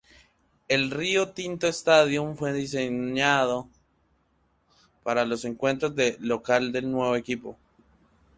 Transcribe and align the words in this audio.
El 0.67 0.89
Rio 0.89 1.29
Tinto 1.29 1.67
Stadium 1.67 2.35
fue 2.35 2.53
designado 2.53 3.67
para 5.03 5.25
los 5.25 5.45
encuentros 5.45 5.95
de 5.95 6.17
local 6.19 6.71
del 6.71 6.89
nuevo 6.89 7.15
equipo. 7.15 7.55